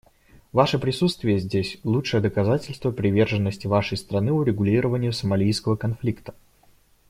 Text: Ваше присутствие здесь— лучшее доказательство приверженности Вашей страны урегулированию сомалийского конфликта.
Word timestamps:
Ваше 0.51 0.79
присутствие 0.79 1.37
здесь— 1.37 1.77
лучшее 1.83 2.21
доказательство 2.21 2.89
приверженности 2.89 3.67
Вашей 3.67 3.99
страны 3.99 4.31
урегулированию 4.31 5.13
сомалийского 5.13 5.75
конфликта. 5.75 6.33